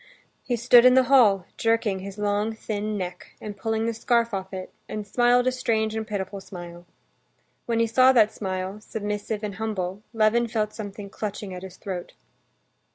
He 0.41 0.55
stood 0.55 0.83
in 0.83 0.95
the 0.95 1.03
hall, 1.13 1.45
jerking 1.57 1.99
his 1.99 2.17
long 2.17 2.53
thin 2.55 2.97
neck, 2.97 3.35
and 3.39 3.55
pulling 3.55 3.85
the 3.85 3.93
scarf 3.93 4.33
off 4.33 4.51
it, 4.51 4.73
and 4.89 5.05
smiled 5.05 5.45
a 5.45 5.51
strange 5.51 5.93
and 5.95 6.07
pitiful 6.07 6.41
smile. 6.41 6.87
When 7.67 7.77
he 7.79 7.85
saw 7.85 8.11
that 8.11 8.33
smile, 8.33 8.79
submissive 8.81 9.43
and 9.43 9.57
humble, 9.61 10.01
Levin 10.11 10.47
felt 10.47 10.73
something 10.73 11.11
clutching 11.11 11.53
at 11.53 11.61
his 11.61 11.77
throat. 11.77 12.13